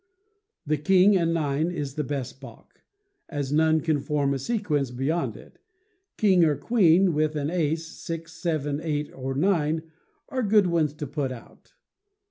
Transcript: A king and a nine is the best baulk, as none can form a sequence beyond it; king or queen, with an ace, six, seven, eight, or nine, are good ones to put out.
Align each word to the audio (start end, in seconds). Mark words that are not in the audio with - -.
A 0.67 0.77
king 0.77 1.15
and 1.15 1.29
a 1.29 1.33
nine 1.33 1.69
is 1.69 1.93
the 1.93 2.03
best 2.03 2.41
baulk, 2.41 2.81
as 3.29 3.51
none 3.53 3.81
can 3.81 3.99
form 3.99 4.33
a 4.33 4.39
sequence 4.39 4.89
beyond 4.89 5.37
it; 5.37 5.59
king 6.17 6.43
or 6.43 6.55
queen, 6.57 7.13
with 7.13 7.35
an 7.35 7.51
ace, 7.51 7.85
six, 7.85 8.33
seven, 8.33 8.81
eight, 8.81 9.13
or 9.13 9.35
nine, 9.35 9.83
are 10.27 10.41
good 10.41 10.65
ones 10.65 10.95
to 10.95 11.05
put 11.05 11.31
out. 11.31 11.75